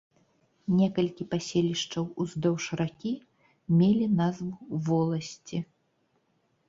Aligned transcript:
Некалькі 0.77 1.27
паселішчаў 1.33 2.07
уздоўж 2.25 2.63
ракі 2.81 3.13
мелі 3.83 4.05
назву 4.23 4.53
воласці. 4.89 5.57